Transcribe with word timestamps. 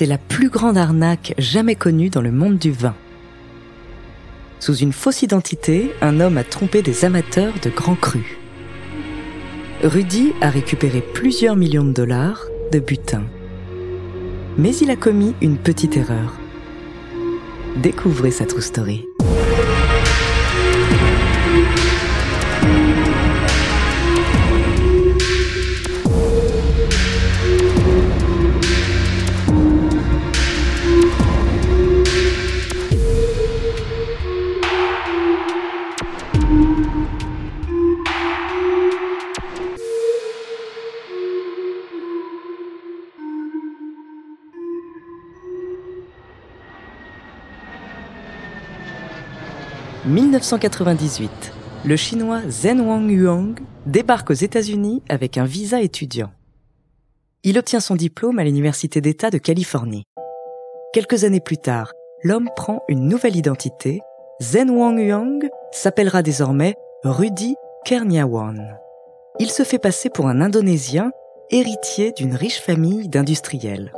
C'est 0.00 0.06
la 0.06 0.16
plus 0.16 0.48
grande 0.48 0.78
arnaque 0.78 1.34
jamais 1.36 1.74
connue 1.74 2.08
dans 2.08 2.22
le 2.22 2.32
monde 2.32 2.56
du 2.56 2.72
vin. 2.72 2.94
Sous 4.58 4.74
une 4.76 4.94
fausse 4.94 5.20
identité, 5.20 5.92
un 6.00 6.20
homme 6.20 6.38
a 6.38 6.42
trompé 6.42 6.80
des 6.80 7.04
amateurs 7.04 7.52
de 7.62 7.68
grands 7.68 7.96
crus. 7.96 8.38
Rudy 9.82 10.32
a 10.40 10.48
récupéré 10.48 11.02
plusieurs 11.02 11.54
millions 11.54 11.84
de 11.84 11.92
dollars 11.92 12.46
de 12.72 12.78
butin. 12.78 13.24
Mais 14.56 14.74
il 14.74 14.90
a 14.90 14.96
commis 14.96 15.34
une 15.42 15.58
petite 15.58 15.98
erreur. 15.98 16.32
Découvrez 17.82 18.30
sa 18.30 18.46
true 18.46 18.62
story. 18.62 19.09
1998, 50.06 51.52
le 51.84 51.94
chinois 51.94 52.40
Zhen 52.48 52.80
Wang 52.80 53.10
Yuang 53.10 53.54
débarque 53.84 54.30
aux 54.30 54.34
États-Unis 54.34 55.02
avec 55.10 55.36
un 55.36 55.44
visa 55.44 55.82
étudiant. 55.82 56.30
Il 57.44 57.58
obtient 57.58 57.80
son 57.80 57.96
diplôme 57.96 58.38
à 58.38 58.44
l'Université 58.44 59.02
d'État 59.02 59.28
de 59.28 59.36
Californie. 59.36 60.04
Quelques 60.94 61.24
années 61.24 61.40
plus 61.40 61.58
tard, 61.58 61.92
l'homme 62.22 62.48
prend 62.56 62.82
une 62.88 63.08
nouvelle 63.08 63.36
identité. 63.36 64.00
Zhen 64.40 64.70
Wang 64.70 64.98
Yuang 64.98 65.46
s'appellera 65.70 66.22
désormais 66.22 66.76
Rudy 67.04 67.54
Kerniawan. 67.84 68.78
Il 69.38 69.50
se 69.50 69.64
fait 69.64 69.78
passer 69.78 70.08
pour 70.08 70.28
un 70.28 70.40
Indonésien 70.40 71.12
héritier 71.50 72.12
d'une 72.12 72.34
riche 72.34 72.62
famille 72.62 73.06
d'industriels. 73.08 73.92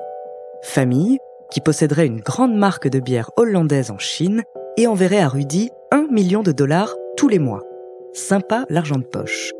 Famille 0.63 1.19
qui 1.53 1.61
posséderait 1.61 2.07
une 2.07 2.21
grande 2.21 2.57
marque 2.57 2.89
de 2.89 2.99
bière 2.99 3.31
hollandaise 3.37 3.93
en 3.93 3.99
Chine 3.99 4.43
et 4.77 4.87
enverrait 4.87 5.21
à 5.21 5.29
Rudy 5.29 5.71
1 5.91 6.09
million 6.11 6.43
de 6.43 6.53
dollars 6.53 6.95
tous 7.17 7.29
les 7.29 7.39
mois. 7.39 7.63
Sympa 8.13 8.67
l'argent 8.69 8.99
de 8.99 9.05
poche. 9.05 9.53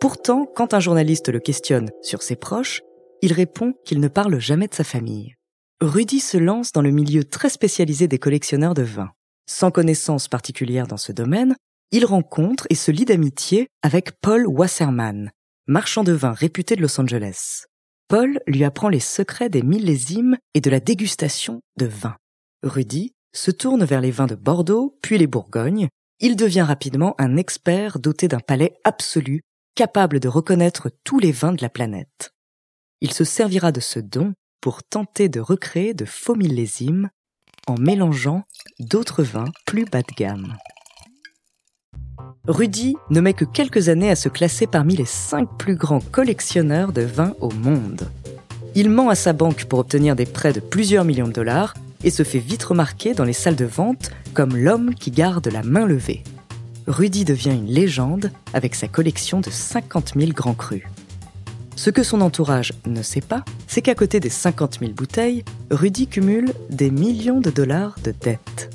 Pourtant, 0.00 0.46
quand 0.46 0.74
un 0.74 0.80
journaliste 0.80 1.28
le 1.30 1.40
questionne 1.40 1.90
sur 2.02 2.22
ses 2.22 2.36
proches, 2.36 2.82
il 3.22 3.32
répond 3.32 3.74
qu'il 3.84 4.00
ne 4.00 4.08
parle 4.08 4.38
jamais 4.38 4.68
de 4.68 4.74
sa 4.74 4.84
famille. 4.84 5.34
Rudy 5.80 6.20
se 6.20 6.36
lance 6.36 6.72
dans 6.72 6.82
le 6.82 6.90
milieu 6.90 7.24
très 7.24 7.48
spécialisé 7.48 8.06
des 8.06 8.18
collectionneurs 8.18 8.74
de 8.74 8.82
vin. 8.82 9.10
Sans 9.46 9.70
connaissance 9.70 10.28
particulière 10.28 10.86
dans 10.86 10.96
ce 10.96 11.12
domaine, 11.12 11.56
il 11.90 12.04
rencontre 12.04 12.66
et 12.70 12.74
se 12.74 12.90
lie 12.90 13.04
d'amitié 13.06 13.68
avec 13.82 14.12
Paul 14.20 14.46
Wasserman, 14.46 15.30
marchand 15.66 16.04
de 16.04 16.12
vin 16.12 16.32
réputé 16.32 16.76
de 16.76 16.82
Los 16.82 17.00
Angeles. 17.00 17.64
Paul 18.08 18.40
lui 18.46 18.64
apprend 18.64 18.90
les 18.90 19.00
secrets 19.00 19.48
des 19.48 19.62
millésimes 19.62 20.36
et 20.52 20.60
de 20.60 20.68
la 20.70 20.80
dégustation 20.80 21.60
de 21.78 21.86
vin. 21.86 22.16
Rudy 22.62 23.13
se 23.34 23.50
tourne 23.50 23.84
vers 23.84 24.00
les 24.00 24.10
vins 24.10 24.26
de 24.26 24.34
Bordeaux, 24.34 24.96
puis 25.02 25.18
les 25.18 25.26
Bourgognes. 25.26 25.88
Il 26.20 26.36
devient 26.36 26.62
rapidement 26.62 27.14
un 27.18 27.36
expert 27.36 27.98
doté 27.98 28.28
d'un 28.28 28.40
palais 28.40 28.78
absolu, 28.84 29.42
capable 29.74 30.20
de 30.20 30.28
reconnaître 30.28 30.90
tous 31.02 31.18
les 31.18 31.32
vins 31.32 31.52
de 31.52 31.60
la 31.60 31.68
planète. 31.68 32.32
Il 33.00 33.12
se 33.12 33.24
servira 33.24 33.72
de 33.72 33.80
ce 33.80 33.98
don 33.98 34.32
pour 34.60 34.82
tenter 34.82 35.28
de 35.28 35.40
recréer 35.40 35.92
de 35.92 36.04
faux 36.04 36.36
millésimes 36.36 37.10
en 37.66 37.74
mélangeant 37.74 38.44
d'autres 38.78 39.22
vins 39.22 39.50
plus 39.66 39.84
bas 39.84 40.02
de 40.02 40.14
gamme. 40.16 40.56
Rudy 42.46 42.94
ne 43.10 43.20
met 43.20 43.34
que 43.34 43.44
quelques 43.44 43.88
années 43.88 44.10
à 44.10 44.16
se 44.16 44.28
classer 44.28 44.66
parmi 44.66 44.96
les 44.96 45.04
cinq 45.04 45.48
plus 45.58 45.76
grands 45.76 46.00
collectionneurs 46.00 46.92
de 46.92 47.02
vins 47.02 47.34
au 47.40 47.50
monde. 47.50 48.08
Il 48.74 48.90
ment 48.90 49.08
à 49.08 49.14
sa 49.14 49.32
banque 49.32 49.64
pour 49.64 49.78
obtenir 49.78 50.14
des 50.14 50.26
prêts 50.26 50.52
de 50.52 50.60
plusieurs 50.60 51.04
millions 51.04 51.28
de 51.28 51.32
dollars 51.32 51.74
et 52.04 52.10
se 52.10 52.22
fait 52.22 52.38
vite 52.38 52.62
remarquer 52.62 53.14
dans 53.14 53.24
les 53.24 53.32
salles 53.32 53.56
de 53.56 53.64
vente 53.64 54.10
comme 54.34 54.56
l'homme 54.56 54.94
qui 54.94 55.10
garde 55.10 55.48
la 55.48 55.62
main 55.62 55.86
levée. 55.86 56.22
Rudy 56.86 57.24
devient 57.24 57.54
une 57.54 57.66
légende 57.66 58.30
avec 58.52 58.74
sa 58.74 58.88
collection 58.88 59.40
de 59.40 59.50
50 59.50 60.12
000 60.16 60.32
grands 60.32 60.54
crus. 60.54 60.84
Ce 61.76 61.90
que 61.90 62.02
son 62.02 62.20
entourage 62.20 62.72
ne 62.86 63.02
sait 63.02 63.20
pas, 63.20 63.44
c'est 63.66 63.82
qu'à 63.82 63.94
côté 63.94 64.20
des 64.20 64.30
50 64.30 64.78
000 64.80 64.92
bouteilles, 64.92 65.44
Rudy 65.70 66.06
cumule 66.06 66.52
des 66.70 66.90
millions 66.90 67.40
de 67.40 67.50
dollars 67.50 67.96
de 68.04 68.12
dettes. 68.12 68.70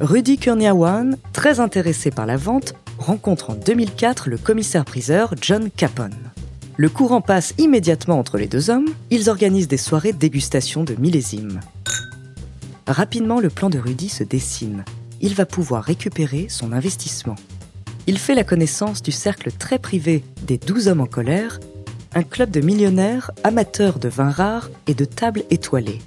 Rudy 0.00 0.38
Kurniawan, 0.38 1.16
très 1.32 1.60
intéressé 1.60 2.10
par 2.10 2.26
la 2.26 2.36
vente, 2.36 2.74
rencontre 2.98 3.50
en 3.50 3.54
2004 3.54 4.28
le 4.28 4.38
commissaire-priseur 4.38 5.34
John 5.40 5.70
Capone. 5.70 6.14
Le 6.76 6.88
courant 6.88 7.20
passe 7.20 7.54
immédiatement 7.58 8.18
entre 8.18 8.36
les 8.36 8.48
deux 8.48 8.68
hommes, 8.70 8.88
ils 9.10 9.30
organisent 9.30 9.68
des 9.68 9.76
soirées 9.76 10.12
dégustation 10.12 10.82
de 10.82 10.94
millésimes. 10.98 11.60
Rapidement, 12.86 13.40
le 13.40 13.48
plan 13.48 13.70
de 13.70 13.78
Rudy 13.78 14.08
se 14.08 14.24
dessine. 14.24 14.84
Il 15.20 15.34
va 15.34 15.46
pouvoir 15.46 15.82
récupérer 15.82 16.46
son 16.50 16.72
investissement. 16.72 17.36
Il 18.06 18.18
fait 18.18 18.34
la 18.34 18.44
connaissance 18.44 19.02
du 19.02 19.12
cercle 19.12 19.50
très 19.52 19.78
privé 19.78 20.22
des 20.46 20.58
12 20.58 20.88
hommes 20.88 21.00
en 21.00 21.06
colère, 21.06 21.60
un 22.14 22.22
club 22.22 22.50
de 22.50 22.60
millionnaires 22.60 23.30
amateurs 23.42 23.98
de 23.98 24.08
vins 24.08 24.30
rares 24.30 24.68
et 24.86 24.94
de 24.94 25.06
tables 25.06 25.44
étoilées. 25.50 26.00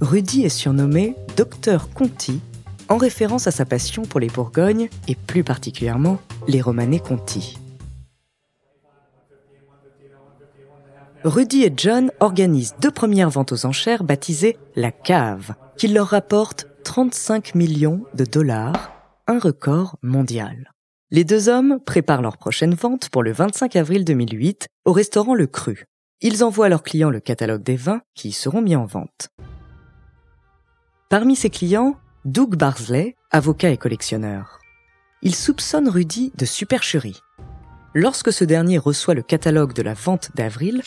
Rudy 0.00 0.42
est 0.42 0.48
surnommé 0.48 1.14
Docteur 1.36 1.90
Conti 1.90 2.40
en 2.88 2.96
référence 2.96 3.46
à 3.46 3.50
sa 3.52 3.64
passion 3.64 4.02
pour 4.02 4.20
les 4.20 4.28
Bourgognes 4.28 4.88
et 5.08 5.14
plus 5.14 5.44
particulièrement 5.44 6.18
les 6.48 6.60
Romanée 6.60 7.00
Conti. 7.00 7.56
Rudy 11.26 11.64
et 11.64 11.72
John 11.76 12.12
organisent 12.20 12.76
deux 12.80 12.92
premières 12.92 13.30
ventes 13.30 13.50
aux 13.50 13.66
enchères 13.66 14.04
baptisées 14.04 14.56
La 14.76 14.92
Cave, 14.92 15.56
qui 15.76 15.88
leur 15.88 16.06
rapportent 16.06 16.68
35 16.84 17.56
millions 17.56 18.04
de 18.14 18.24
dollars, 18.24 18.92
un 19.26 19.40
record 19.40 19.98
mondial. 20.02 20.70
Les 21.10 21.24
deux 21.24 21.48
hommes 21.48 21.80
préparent 21.84 22.22
leur 22.22 22.36
prochaine 22.36 22.74
vente 22.74 23.08
pour 23.08 23.24
le 23.24 23.32
25 23.32 23.74
avril 23.74 24.04
2008 24.04 24.68
au 24.84 24.92
restaurant 24.92 25.34
Le 25.34 25.48
Cru. 25.48 25.86
Ils 26.20 26.44
envoient 26.44 26.66
à 26.66 26.68
leurs 26.68 26.84
clients 26.84 27.10
le 27.10 27.18
catalogue 27.18 27.64
des 27.64 27.74
vins 27.74 28.02
qui 28.14 28.30
seront 28.30 28.62
mis 28.62 28.76
en 28.76 28.86
vente. 28.86 29.30
Parmi 31.10 31.34
ses 31.34 31.50
clients, 31.50 31.96
Doug 32.24 32.54
Barsley, 32.54 33.16
avocat 33.32 33.70
et 33.70 33.76
collectionneur. 33.76 34.60
Il 35.22 35.34
soupçonne 35.34 35.88
Rudy 35.88 36.30
de 36.36 36.44
supercherie. 36.44 37.20
Lorsque 37.94 38.32
ce 38.32 38.44
dernier 38.44 38.78
reçoit 38.78 39.14
le 39.14 39.22
catalogue 39.22 39.72
de 39.72 39.82
la 39.82 39.94
vente 39.94 40.30
d'avril, 40.36 40.82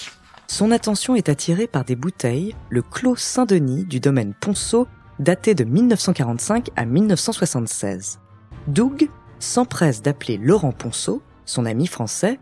son 0.50 0.72
attention 0.72 1.14
est 1.14 1.30
attirée 1.30 1.68
par 1.68 1.86
des 1.86 1.96
bouteilles, 1.96 2.56
le 2.70 2.82
Clos 2.82 3.18
Saint-Denis 3.18 3.86
du 3.86 4.00
domaine 4.00 4.34
Ponceau, 4.34 4.88
daté 5.20 5.54
de 5.54 5.64
1945 5.64 6.72
à 6.76 6.86
1976. 6.86 8.20
Doug 8.66 9.10
s'empresse 9.38 10.02
d'appeler 10.02 10.38
Laurent 10.38 10.72
Ponceau, 10.72 11.22
son 11.46 11.68
ami 11.68 11.86
français, 11.86 12.40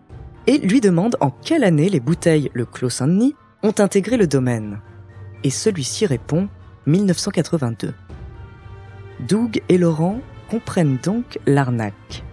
et 0.47 0.57
lui 0.57 0.79
demande 0.79 1.17
en 1.19 1.31
quelle 1.31 1.65
année 1.65 1.89
les 1.89 1.99
bouteilles 1.99 2.49
Le 2.53 2.65
Clos 2.65 2.91
Saint-Denis 2.91 3.35
ont 3.61 3.75
intégré 3.77 4.15
le 4.15 4.25
domaine. 4.25 4.79
Et 5.43 5.49
celui-ci 5.49 6.05
répond 6.05 6.47
1982. 6.85 7.93
Doug 9.27 9.61
et 9.67 9.77
Laurent 9.77 10.21
comprennent 10.49 10.97
donc 11.03 11.39
l'arnaque. 11.45 12.23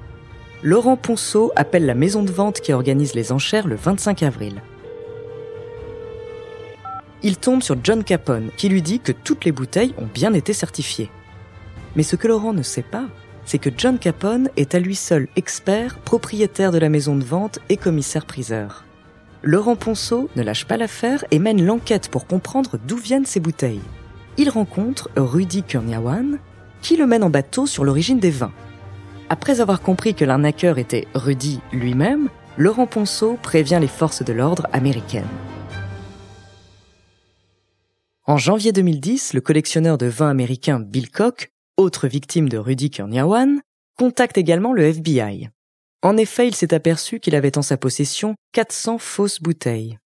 Laurent 0.62 0.96
Ponceau 0.96 1.50
appelle 1.56 1.84
la 1.84 1.96
maison 1.96 2.22
de 2.22 2.30
vente 2.30 2.60
qui 2.60 2.72
organise 2.72 3.14
les 3.14 3.32
enchères 3.32 3.66
le 3.66 3.74
25 3.74 4.22
avril. 4.22 4.62
Il 7.24 7.38
tombe 7.38 7.62
sur 7.62 7.76
John 7.82 8.04
Capone 8.04 8.50
qui 8.56 8.68
lui 8.68 8.82
dit 8.82 9.00
que 9.00 9.10
toutes 9.10 9.46
les 9.46 9.52
bouteilles 9.52 9.94
ont 9.98 10.06
bien 10.12 10.34
été 10.34 10.52
certifiées. 10.52 11.10
Mais 11.96 12.02
ce 12.02 12.16
que 12.16 12.28
Laurent 12.28 12.52
ne 12.52 12.62
sait 12.62 12.82
pas, 12.82 13.06
c'est 13.46 13.58
que 13.58 13.70
John 13.76 13.98
Capone 13.98 14.50
est 14.56 14.74
à 14.74 14.78
lui 14.78 14.94
seul 14.94 15.28
expert, 15.34 15.96
propriétaire 15.98 16.70
de 16.70 16.78
la 16.78 16.90
maison 16.90 17.16
de 17.16 17.24
vente 17.24 17.60
et 17.70 17.78
commissaire-priseur. 17.78 18.84
Laurent 19.42 19.76
Ponceau 19.76 20.28
ne 20.36 20.42
lâche 20.42 20.66
pas 20.66 20.76
l'affaire 20.76 21.24
et 21.30 21.38
mène 21.38 21.64
l'enquête 21.64 22.08
pour 22.08 22.26
comprendre 22.26 22.78
d'où 22.86 22.96
viennent 22.96 23.26
ces 23.26 23.40
bouteilles. 23.40 23.82
Il 24.36 24.50
rencontre 24.50 25.10
Rudy 25.16 25.62
Kurniawan, 25.62 26.38
qui 26.82 26.96
le 26.96 27.06
mène 27.06 27.24
en 27.24 27.30
bateau 27.30 27.66
sur 27.66 27.84
l'origine 27.84 28.18
des 28.18 28.30
vins. 28.30 28.52
Après 29.30 29.60
avoir 29.60 29.80
compris 29.80 30.14
que 30.14 30.24
l'arnaqueur 30.24 30.78
était 30.78 31.08
Rudy 31.14 31.60
lui-même, 31.72 32.28
Laurent 32.58 32.86
Ponceau 32.86 33.38
prévient 33.42 33.78
les 33.80 33.88
forces 33.88 34.22
de 34.22 34.32
l'ordre 34.32 34.66
américaines. 34.72 35.24
En 38.26 38.38
janvier 38.38 38.72
2010, 38.72 39.34
le 39.34 39.42
collectionneur 39.42 39.98
de 39.98 40.06
vins 40.06 40.30
américain 40.30 40.80
Bill 40.80 41.10
Koch, 41.10 41.50
autre 41.76 42.08
victime 42.08 42.48
de 42.48 42.56
Rudy 42.56 42.90
Kurniawan, 42.90 43.60
contacte 43.98 44.38
également 44.38 44.72
le 44.72 44.84
FBI. 44.84 45.50
En 46.00 46.16
effet, 46.16 46.48
il 46.48 46.54
s'est 46.54 46.72
aperçu 46.72 47.20
qu'il 47.20 47.34
avait 47.34 47.58
en 47.58 47.62
sa 47.62 47.76
possession 47.76 48.34
400 48.52 48.96
fausses 48.96 49.42
bouteilles. 49.42 49.98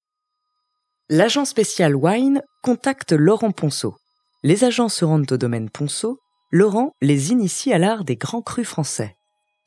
L'agent 1.08 1.44
spécial 1.44 1.94
Wine 1.94 2.42
contacte 2.64 3.12
Laurent 3.12 3.52
Ponceau. 3.52 3.94
Les 4.42 4.64
agents 4.64 4.88
se 4.88 5.04
rendent 5.04 5.30
au 5.30 5.36
domaine 5.36 5.70
Ponceau. 5.70 6.18
Laurent 6.50 6.90
les 7.00 7.30
initie 7.30 7.72
à 7.72 7.78
l'art 7.78 8.04
des 8.04 8.16
grands 8.16 8.42
crus 8.42 8.66
français. 8.66 9.14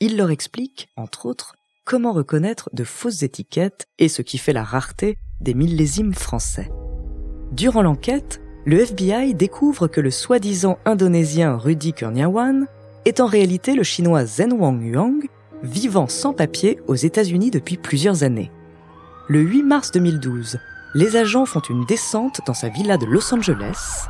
Il 0.02 0.18
leur 0.18 0.30
explique, 0.30 0.90
entre 0.98 1.26
autres, 1.26 1.56
comment 1.86 2.12
reconnaître 2.12 2.70
de 2.74 2.84
fausses 2.84 3.24
étiquettes 3.24 3.86
et 3.98 4.10
ce 4.10 4.22
qui 4.22 4.38
fait 4.38 4.54
la 4.54 4.66
rareté 4.66 5.18
des 5.40 5.54
millésimes 5.54 6.14
français. 6.14 6.70
Durant 7.52 7.82
l'enquête, 7.82 8.42
le 8.66 8.80
FBI 8.80 9.34
découvre 9.34 9.88
que 9.88 10.00
le 10.00 10.10
soi-disant 10.10 10.78
indonésien 10.86 11.58
Rudy 11.58 11.92
Kurniawan 11.92 12.66
est 13.04 13.20
en 13.20 13.26
réalité 13.26 13.74
le 13.74 13.84
chinois 13.84 14.26
Zhen 14.26 14.54
Wang 14.54 14.82
Yuang, 14.82 15.28
vivant 15.62 16.08
sans 16.08 16.34
papier 16.34 16.80
aux 16.88 16.96
États-Unis 16.96 17.52
depuis 17.52 17.76
plusieurs 17.76 18.24
années. 18.24 18.52
Le 19.28 19.42
8 19.42 19.64
mars 19.64 19.92
2012, 19.92 20.60
les 20.94 21.18
agents 21.18 21.46
font 21.46 21.60
une 21.60 21.86
descente 21.86 22.40
dans 22.48 22.54
sa 22.54 22.70
villa 22.70 22.98
de 22.98 23.06
Los 23.06 23.34
Angeles 23.34 24.08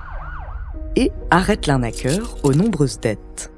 et 0.96 1.12
arrêtent 1.32 1.66
l'arnaqueur 1.66 2.38
aux 2.44 2.54
nombreuses 2.54 3.00
dettes. 3.00 3.52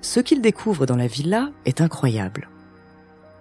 Ce 0.00 0.18
qu'ils 0.18 0.42
découvrent 0.42 0.86
dans 0.86 0.96
la 0.96 1.06
villa 1.06 1.50
est 1.66 1.80
incroyable. 1.80 2.48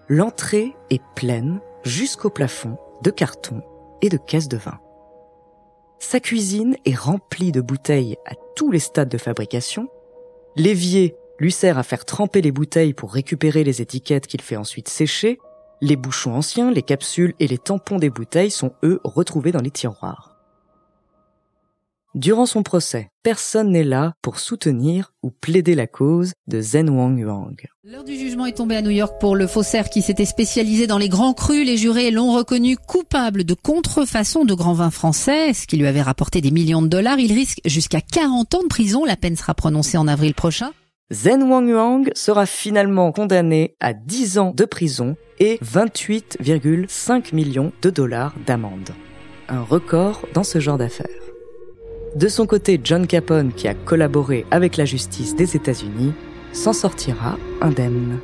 L'entrée 0.07 0.75
est 0.91 1.01
pleine 1.15 1.61
jusqu'au 1.83 2.29
plafond 2.29 2.77
de 3.03 3.09
cartons 3.09 3.63
et 4.03 4.09
de 4.09 4.17
caisses 4.17 4.49
de 4.49 4.57
vin. 4.57 4.79
Sa 6.03 6.19
cuisine 6.19 6.75
est 6.83 6.95
remplie 6.95 7.51
de 7.51 7.61
bouteilles 7.61 8.17
à 8.25 8.33
tous 8.55 8.71
les 8.71 8.79
stades 8.79 9.07
de 9.07 9.19
fabrication. 9.19 9.87
L'évier 10.55 11.15
lui 11.37 11.51
sert 11.51 11.77
à 11.77 11.83
faire 11.83 12.05
tremper 12.05 12.41
les 12.41 12.51
bouteilles 12.51 12.95
pour 12.95 13.13
récupérer 13.13 13.63
les 13.63 13.83
étiquettes 13.83 14.25
qu'il 14.25 14.41
fait 14.41 14.57
ensuite 14.57 14.89
sécher. 14.89 15.37
Les 15.79 15.95
bouchons 15.95 16.33
anciens, 16.33 16.71
les 16.71 16.81
capsules 16.81 17.35
et 17.39 17.47
les 17.47 17.59
tampons 17.59 17.97
des 17.97 18.09
bouteilles 18.09 18.49
sont 18.49 18.73
eux 18.83 18.99
retrouvés 19.03 19.51
dans 19.51 19.61
les 19.61 19.69
tiroirs. 19.69 20.30
Durant 22.13 22.45
son 22.45 22.61
procès, 22.61 23.09
personne 23.23 23.71
n'est 23.71 23.85
là 23.85 24.15
pour 24.21 24.39
soutenir 24.39 25.13
ou 25.23 25.31
plaider 25.31 25.75
la 25.75 25.87
cause 25.87 26.33
de 26.45 26.59
Zen 26.59 26.89
Wang 26.89 27.17
Yuang. 27.17 27.55
L'heure 27.85 28.03
du 28.03 28.17
jugement 28.17 28.45
est 28.45 28.57
tombée 28.57 28.75
à 28.75 28.81
New 28.81 28.89
York 28.89 29.15
pour 29.21 29.33
le 29.33 29.47
faussaire 29.47 29.89
qui 29.89 30.01
s'était 30.01 30.25
spécialisé 30.25 30.87
dans 30.87 30.97
les 30.97 31.07
grands 31.07 31.33
crus. 31.33 31.65
Les 31.65 31.77
jurés 31.77 32.11
l'ont 32.11 32.33
reconnu 32.33 32.75
coupable 32.75 33.45
de 33.45 33.53
contrefaçon 33.53 34.43
de 34.43 34.53
grands 34.53 34.73
vins 34.73 34.91
français, 34.91 35.53
ce 35.53 35.65
qui 35.65 35.77
lui 35.77 35.87
avait 35.87 36.01
rapporté 36.01 36.41
des 36.41 36.51
millions 36.51 36.81
de 36.81 36.89
dollars. 36.89 37.17
Il 37.17 37.31
risque 37.31 37.61
jusqu'à 37.63 38.01
40 38.01 38.55
ans 38.55 38.63
de 38.63 38.67
prison. 38.67 39.05
La 39.05 39.15
peine 39.15 39.37
sera 39.37 39.53
prononcée 39.53 39.97
en 39.97 40.09
avril 40.09 40.33
prochain. 40.33 40.71
Zen 41.11 41.43
Wang 41.43 41.69
Yuang 41.69 42.09
sera 42.13 42.45
finalement 42.45 43.13
condamné 43.13 43.75
à 43.79 43.93
10 43.93 44.37
ans 44.37 44.53
de 44.53 44.65
prison 44.65 45.15
et 45.39 45.59
28,5 45.63 47.33
millions 47.33 47.71
de 47.81 47.89
dollars 47.89 48.33
d'amende. 48.45 48.89
Un 49.47 49.61
record 49.61 50.25
dans 50.33 50.43
ce 50.43 50.59
genre 50.59 50.77
d'affaires. 50.77 51.20
De 52.15 52.27
son 52.27 52.45
côté, 52.45 52.79
John 52.83 53.07
Capone, 53.07 53.53
qui 53.53 53.69
a 53.69 53.73
collaboré 53.73 54.45
avec 54.51 54.75
la 54.75 54.83
justice 54.83 55.33
des 55.35 55.55
États-Unis, 55.55 56.13
s'en 56.51 56.73
sortira 56.73 57.37
indemne. 57.61 58.19